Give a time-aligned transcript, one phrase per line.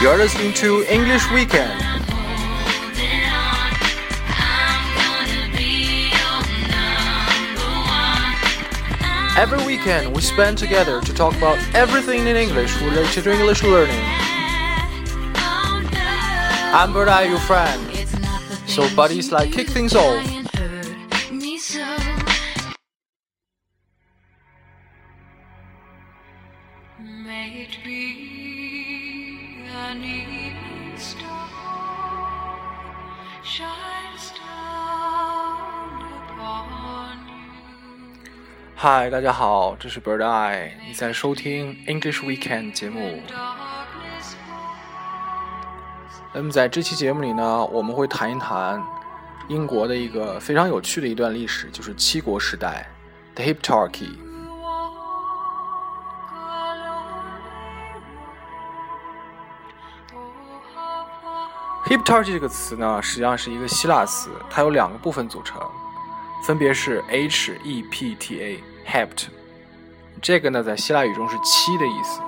[0.00, 1.82] You're listening to English Weekend.
[9.36, 14.00] Every weekend we spend together to talk about everything in English related to English learning.
[16.72, 16.94] I'm
[17.28, 18.08] your friend.
[18.68, 20.37] So buddies, like kick things off.
[38.80, 43.20] 嗨，大家好，这是 Bird Eye，你在收听 English Weekend 节目。
[46.32, 48.80] 那么在这期节目里呢，我们会谈一谈
[49.48, 52.88] 英国的一个非常有趣的一段历史，就是七国时代
[53.34, 54.16] （The Heptarchy）。
[61.86, 65.60] Heptarchy 这个词呢，实际上是一个希腊词，它由两个部分组成，
[66.44, 69.26] 分别是 h e p t a hept，
[70.22, 72.20] 这个呢在希腊语中是七的意思。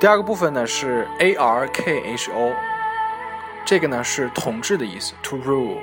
[0.00, 2.52] 第二个部分呢是 a r k h o，
[3.64, 5.76] 这个呢是统治的意思，to rule。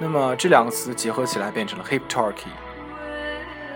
[0.00, 2.48] 那么这两个词结合起来变成了 Heptarchy，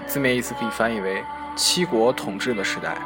[0.07, 1.23] 字面意思可以翻译为
[1.55, 2.97] 七国统治的时代。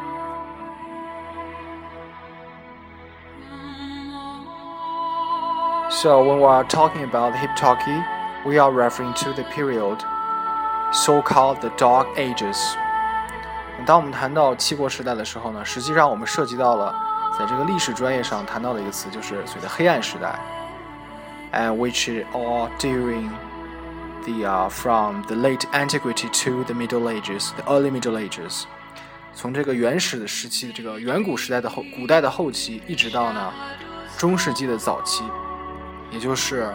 [5.95, 8.03] So when we are talking about the Heptarchy,
[8.45, 9.99] we are referring to the period
[10.91, 12.57] so-called the Dark Ages.
[13.85, 16.93] 当我们谈到七国时代的时候呢，实际上我们涉及到了
[17.37, 20.39] 在这个历史专业上谈到的一个词，就是所谓的黑暗时代，
[21.51, 23.29] and which are during
[24.23, 28.65] the uh, from the late antiquity to the Middle Ages, the early Middle Ages，
[29.33, 33.51] 从这个原始的时期，这个远古时代的后古代的后期，一直到呢
[34.17, 35.23] 中世纪的早期，
[36.10, 36.74] 也就是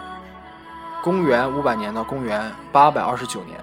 [1.01, 3.59] 公元五百年到公元八百二十九年。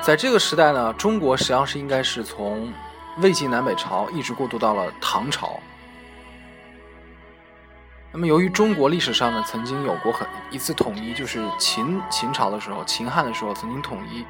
[0.00, 2.72] 在这个时代呢，中国实际上是应该是从
[3.18, 5.60] 魏晋南北朝一直过渡到了唐朝。
[8.10, 14.24] 那么，由于中国历史上呢曾经有过很一次统一，就是秦秦朝的时候，秦汉的时候曾经统一。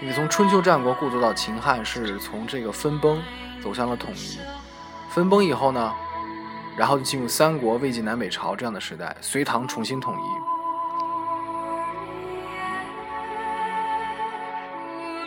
[0.00, 3.22] 因为从春秋战国过渡到秦汉，是从这个分崩
[3.62, 4.38] 走向了统一。
[5.10, 5.92] 分崩以后呢，
[6.76, 10.50] 然后就进入三国、魏晋南北朝这样的时代，隋唐重新统一。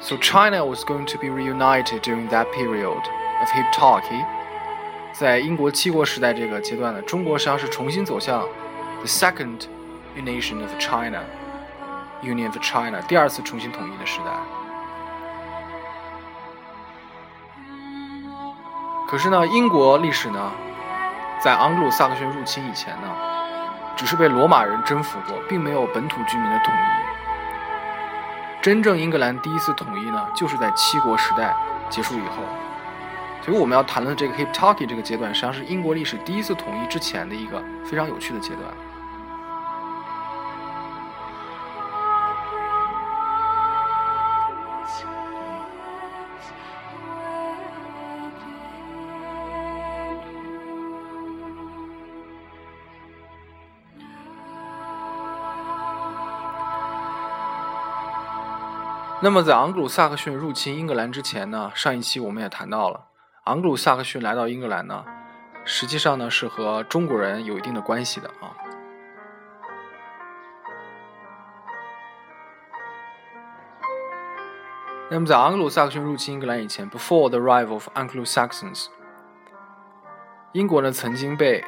[0.01, 4.25] So China was going to be reunited during that period of Heptarchy。
[5.13, 8.41] 在英国七国时代这个阶段呢，中国实际上是重新走向
[8.99, 9.67] the second
[10.17, 11.21] unation of China
[12.22, 14.26] Union of China 第二次重新统一的时代。
[19.08, 20.52] 可是呢，英国历史呢，
[21.40, 23.08] 在盎格鲁撒克逊入侵以前呢，
[23.96, 26.78] 只是被罗马人征服过，并没有本土居民的统一。
[28.60, 31.56] 真正英格兰第一次统一呢，就是在七国时代
[31.88, 32.42] 结束以后。
[33.40, 38.64] 所以我们要谈论这个 Heptarchy 这个阶段，实际上是英国历史第一次统一之前的一个非常有趣的阶段。
[59.20, 63.06] 那么在盎格鲁撒克逊入侵英格兰之前呢，上一期我们也谈到了，
[63.46, 65.04] 盎格鲁撒克逊来到英格兰呢，
[65.64, 68.54] 实际上呢是和中国人有一定的关系的啊。
[75.10, 78.86] 那么在盎格鲁撒克逊入侵英格兰以前，Before the arrival of Anglo-Saxons，
[80.52, 81.64] 英国呢曾经被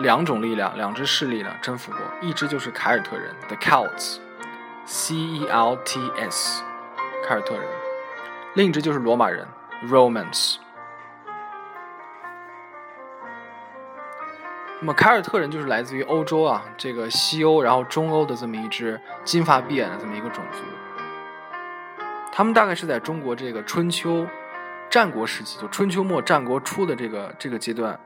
[0.00, 6.64] 两种力量、两支势力呢征服过，一支就是凯尔特人 （The Celts），C E L T S。
[7.26, 7.64] 凯尔特人，
[8.54, 9.46] 另一支就是罗马人
[9.84, 10.56] （Romans）。
[14.80, 20.60] 那么凯尔特人就是来自于欧洲啊，这个西欧，然后中欧的这么一支金发碧眼的这么一个种族。
[22.32, 24.24] 他们大概是在中国这个春秋
[24.88, 27.98] 战国时期，就春秋末战国初的这个这个阶段，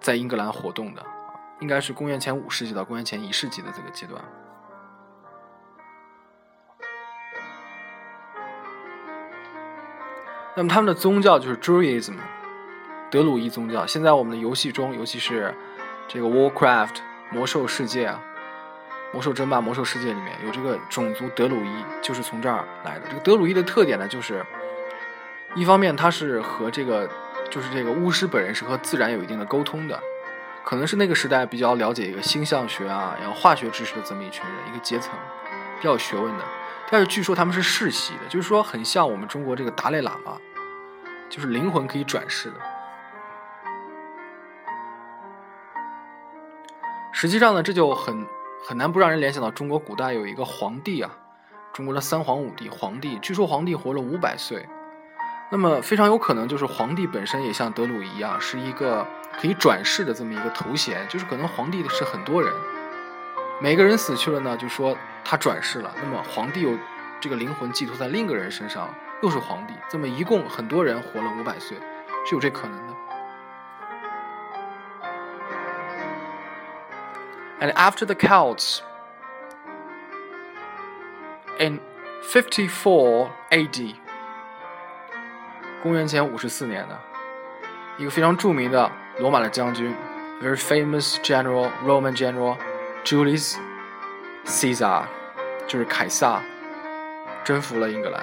[0.00, 1.04] 在英格兰活动的，
[1.60, 4.24] 应该是公元前五世纪到公元前一世纪的这个阶段。
[10.56, 12.14] 那么他们的宗教就是 Druidism，
[13.10, 13.84] 德鲁伊宗教。
[13.84, 15.52] 现在我们的游戏中，尤其是
[16.06, 16.96] 这个 Warcraft
[17.30, 18.20] 魔兽世界啊，
[19.12, 23.08] 魔兽争霸》《魔兽世界》里面有这个种族德鲁伊，就是从这儿来的。
[23.08, 24.46] 这个德鲁伊的特点呢，就是
[25.56, 27.10] 一方面它是和这个
[27.50, 29.98] 就是这个巫师本人是和自然有一定的沟通的，
[30.62, 35.12] 可能是那个时代比较了解一个星象学啊，然后化学知识的这么一群人，一个阶层
[35.80, 36.44] 比较有学问的。
[36.90, 40.38] 但是据说他们是世袭的，就是说很像我们中国这个达赖喇嘛，
[41.28, 42.56] 就是灵魂可以转世的。
[47.12, 48.26] 实际上呢，这就很
[48.66, 51.10] 很难不让人联想到中国古代有一个皇帝啊，
[51.72, 54.68] 中国的三皇五帝，皇帝据说皇帝活了五百岁，
[55.50, 59.06] 那么非常有可能就是皇帝本身也像德鲁伊一样，是一个
[59.40, 62.52] 可以转世的这么一个头衔，就是可能皇帝是很多人，
[63.60, 66.76] 每个人死去了呢，就说他转世了，那么皇帝又
[67.20, 71.78] 这个灵魂寄托在另一个人身上，又是皇帝，这么一共很多人活了五百岁，
[72.26, 72.94] 是有这可能的。
[77.60, 78.80] And after the Celts,
[81.58, 81.80] in
[82.22, 83.94] 54 AD，
[85.82, 86.98] 公元前五十四年呢，
[87.96, 89.94] 一个非常著名的罗马的将军
[90.42, 92.56] ，very famous general Roman general
[93.04, 93.56] Julius
[94.44, 95.04] Caesar，
[95.66, 96.40] 就是凯撒，
[97.42, 98.22] 征服了英格兰。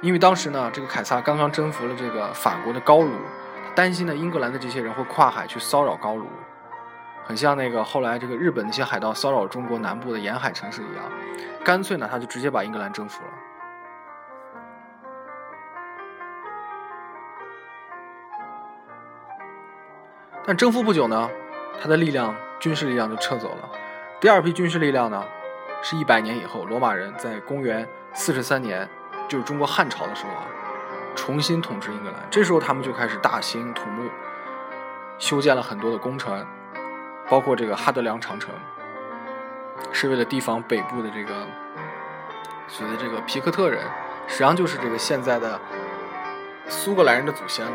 [0.00, 3.10] 因为当时呢，这个凯撒刚刚征服了这个法国的高卢，
[3.74, 6.26] 担心呢英格兰的这些人会跨海去骚扰高卢。
[7.24, 11.04] 很像那个后来这个日本那些海盗骚扰中国南部的沿海城市一样，
[11.64, 13.30] 干脆呢他就直接把英格兰征服了。
[20.44, 21.30] 但征服不久呢，
[21.80, 23.68] 他的力量军事力量就撤走了。
[24.22, 25.24] 第二批军事力量呢，
[25.82, 28.88] 是一百年以后，罗马人在公元四十三年，
[29.26, 30.46] 就是中国汉朝的时候啊，
[31.16, 32.20] 重新统治英格兰。
[32.30, 34.08] 这时候他们就开始大兴土木，
[35.18, 36.46] 修建了很多的工程。
[37.28, 38.54] 包括这个哈德良长城，
[39.90, 41.44] 是为了提防北部的这个
[42.68, 43.82] 所谓的这个皮克特人，
[44.28, 45.60] 实际上就是这个现在的
[46.68, 47.72] 苏格兰人的祖先了。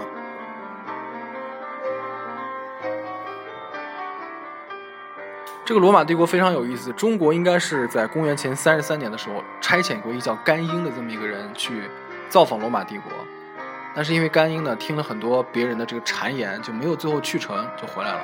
[5.68, 11.90] 这个罗马帝国非常有意思，中国应该是在公元前三十三年的时候差遣过一叫甘英的这么一个人去
[12.30, 13.12] 造访罗马帝国，
[13.94, 18.22] 但是因为甘英呢听了很多别人的这个谗言，就没有最后去成，就回来了。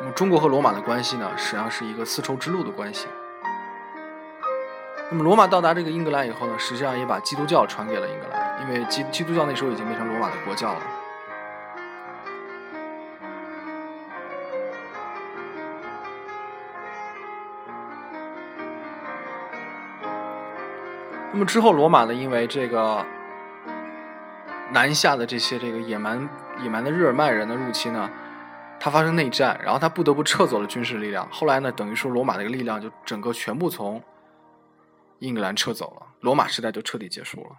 [0.00, 3.08] 那么中国和罗马的关系呢，实际上是一个丝绸之路的关系。
[5.10, 10.80] 那么罗马到达这个英格兰以后呢，实际上也把基督教传给了英格兰，因为基基督教那时候已经变成罗马的国教了。
[21.32, 23.04] 那么之后，罗马呢，因为这个
[24.70, 26.28] 南下的这些这个野蛮
[26.62, 28.10] 野蛮的日耳曼人的入侵呢。
[28.78, 31.30] 他发生内战，然后他不得不撤走了军事力量。
[31.30, 34.02] 后来呢，等于说罗马的一个力量就整个全部从
[35.20, 37.56] 英格兰撤走了，罗马时代就彻底结束了。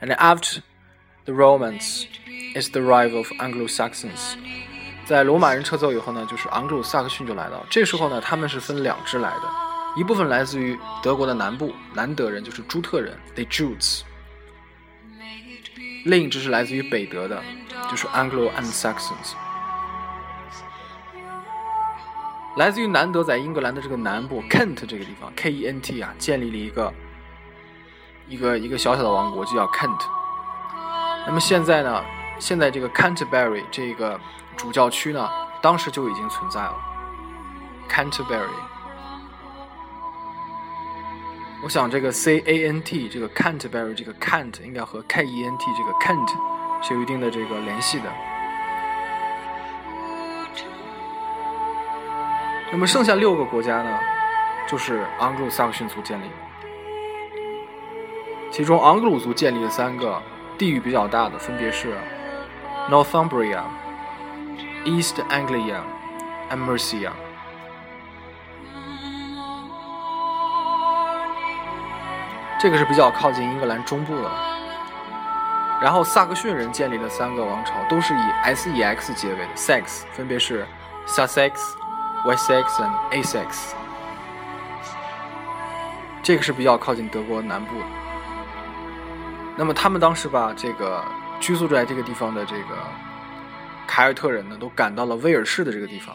[0.00, 0.62] And after
[1.24, 2.06] the Romans
[2.54, 4.36] is the arrival of Anglo-Saxons。
[5.08, 7.64] 在罗马人撤走以后呢，就是昂格鲁萨克逊就来了。
[7.70, 9.50] 这时候呢，他们是分两支来的。
[9.96, 14.02] 一部分来自于德国的南部，南德人就是朱特人 （The Jutes），。
[16.04, 17.42] 另一支是来自于北德的，
[17.90, 19.32] 就是 Anglo and Saxons。
[22.58, 26.92] 来自于南德，在英格兰的这个南部 Kent 这个地方 （K-E-N-T） 啊，建立了一个
[28.28, 30.04] 一个一个小小的王国，就叫 Kent。
[31.26, 32.04] 那么现在呢，
[32.38, 34.20] 现在这个 Canterbury 这个
[34.58, 35.30] 主教区呢，
[35.62, 36.74] 当时就已经存在了
[37.88, 38.44] ，Canterbury。
[41.62, 46.28] 我想这个 C A N T 这个 Canterbury 这个 Cant 应该和 K E N T 这个 Kent
[46.82, 48.04] 是有一定的这个联系的。
[52.70, 53.98] 那么剩下六个国家呢，
[54.68, 56.24] 就是昂格鲁萨克逊族建立。
[58.50, 60.20] 其中昂格鲁族建立的三个
[60.58, 61.96] 地域比较大的，分别是
[62.90, 63.62] Northumbria、
[64.88, 65.82] East Anglia、
[66.50, 67.10] and Mercia。
[72.58, 74.30] 这个是比较靠近英格兰中部的。
[75.80, 80.66] 然后萨克逊人建立了三个王朝，都是以 S E X 结尾的，Sex 分别是
[81.06, 81.52] Sussex、
[82.24, 83.74] Wessex 和 Essex。
[86.22, 87.86] 这个是比较靠近德国南部的。
[89.54, 91.04] 那么他们当时把这个
[91.38, 92.76] 居住在这个地方的这个
[93.88, 96.14] 凯尔特人呢，都赶到了威尔士的这个地方，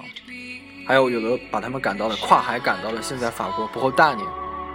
[0.87, 4.25] 还有有的把他们赶到了跨海，赶到了现在法国博后大年。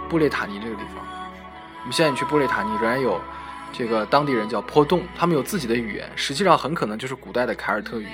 [0.09, 1.05] 布列塔尼这个地方。
[1.81, 3.21] 我们现在去布列塔尼，仍然有
[3.71, 8.07] 这个当地人叫坡洞，他们有自己的语言，实际上很可能就是古代的凯尔特语。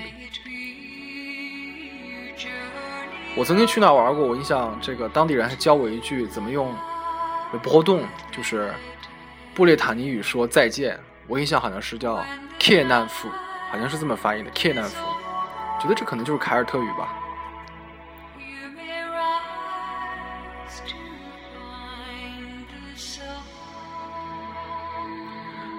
[3.35, 6.73] 我曾经去那玩过，我印象这个当地人还教我一句怎么用
[7.63, 8.73] 波动，就是
[9.53, 10.99] 布列塔尼语说再见。
[11.27, 12.23] 我印象好像是叫
[12.59, 13.29] k 南夫，
[13.69, 14.97] 好像是这么发音的 k 南夫。
[15.81, 17.21] 觉得这可能就是凯尔特语吧。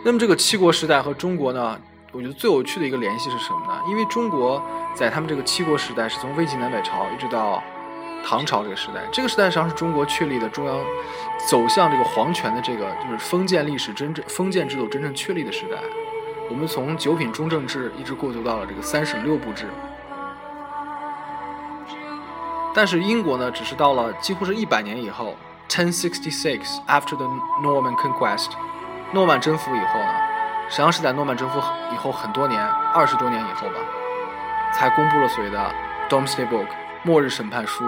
[0.04, 1.80] 那么这个七国时代和中国呢，
[2.12, 3.82] 我觉得最有趣的一个联系是什么呢？
[3.88, 4.62] 因为中国
[4.94, 7.60] 在他们这个七国时代是从魏晋南北朝一直到
[8.24, 10.78] 唐朝这个时代，这个时代实际上是中国确立的中央
[11.48, 15.78] 走向这个皇权的这个就是封建历史真正封建制度真正确立的时代。
[16.48, 19.66] 我们从九品中正制一直过渡到了这个三省六部制。
[22.74, 25.34] 但是英国呢，只是到了几乎是一百年以后
[25.68, 27.26] ，1066 after the
[27.62, 28.50] Norman conquest，
[29.12, 30.14] 诺曼征服以后呢，
[30.68, 31.58] 实际上是在诺曼征服
[31.92, 32.62] 以后很多年，
[32.92, 33.74] 二十多年以后吧，
[34.74, 35.74] 才公布了所谓的
[36.10, 36.66] Domesday Book
[37.02, 37.84] 末日审判书，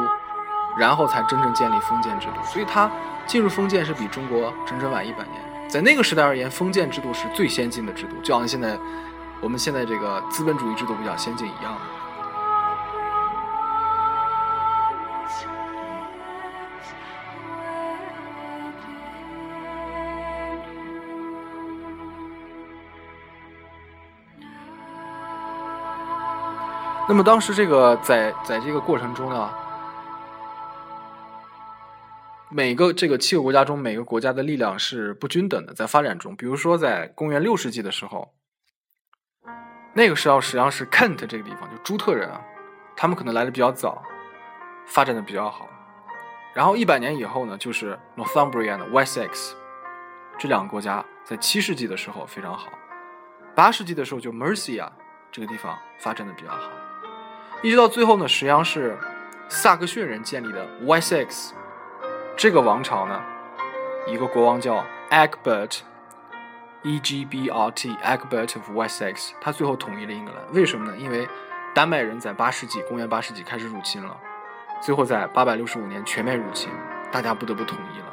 [0.79, 2.43] 然后才真正建立封建制度。
[2.45, 2.91] 所以它
[3.27, 5.48] 进入封建是比中国整整晚一百年。
[5.69, 8.77] 在那个时代而言，封建制度是最先进的制度，就像现在
[9.41, 11.81] 我们现在这个资本主义制度比较先进一样的。
[27.07, 29.51] 那么当时这个在在这个过程中呢，
[32.51, 36.35] 每个这个七个国家中，每个国家的力量是不均等的，在发展中。
[36.35, 38.33] 比如说，在公元六世纪的时候，
[39.93, 42.41] 那个时候实际上是 Kent 这个地方，就朱特人啊，
[42.97, 44.03] 他们可能来的比较早，
[44.87, 45.69] 发展的比较好。
[46.55, 49.53] 然后一百年以后呢，就是 Northumbria 的 Wessex
[50.39, 52.71] 这两个国家在七世纪的时候非常好，
[53.55, 54.89] 八世纪的时候就 Mercia
[55.31, 56.71] 这个地方发展的比较好。
[57.63, 58.97] 一直到最后呢，实际上是
[59.51, 61.51] 萨克逊人建立的 Wessex
[62.39, 63.21] 这个王朝呢，
[64.07, 70.41] 一个国王叫 Egbert，E G B R T，Egbert of Wessex，他最后统一了英格兰。
[70.53, 70.97] 为什么呢？
[70.97, 71.29] 因为
[71.75, 74.17] 丹麦人在八世纪，公元八世纪开始入侵了，
[74.81, 76.71] 最后在八百六十五年全面入侵，
[77.11, 78.07] 大家不得不统一了。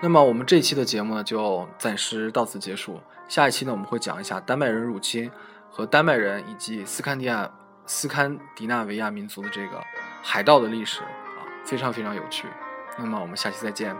[0.00, 2.98] 那么我们这期的节目呢，就暂时到此结束。
[3.28, 5.30] 下一期呢，我们会讲一下丹麦人入侵
[5.70, 7.50] 和丹麦人以及斯堪的亚
[7.86, 9.82] 斯堪的纳维亚民族的这个
[10.22, 12.48] 海盗的历史啊，非常非常有趣。
[12.98, 13.96] 那么我们下期再见，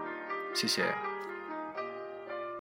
[0.55, 1.14] 谢谢。